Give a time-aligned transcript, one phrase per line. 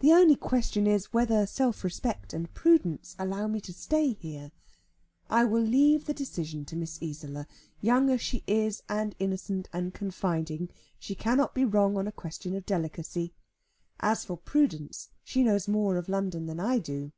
[0.00, 4.52] The only question is, whether self respect and prudence allow me to stay here.
[5.30, 7.46] I will leave the decision to Miss Isola.
[7.80, 12.54] Young as she is, and innocent and confiding, she cannot be wrong on a question
[12.54, 13.32] of delicacy.
[14.00, 17.12] As for prudence, she knows more of London than I do."